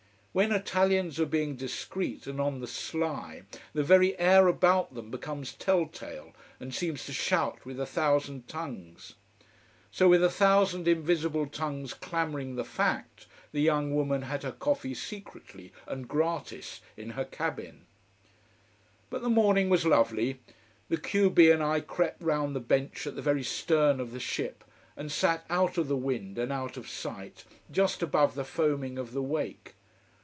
[0.33, 3.41] When Italians are being discreet and on the sly,
[3.73, 8.47] the very air about them becomes tell tale, and seems to shout with a thousand
[8.47, 9.15] tongues.
[9.91, 14.93] So with a thousand invisible tongues clamouring the fact, the young woman had her coffee
[14.93, 17.85] secretly and gratis, in her cabin.
[19.09, 20.39] But the morning was lovely.
[20.87, 24.19] The q b and I crept round the bench at the very stern of the
[24.21, 24.63] ship
[24.95, 29.11] and sat out of the wind and out of sight, just above the foaming of
[29.11, 29.75] the wake.